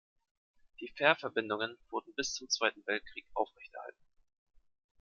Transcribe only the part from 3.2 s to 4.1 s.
aufrechterhalten.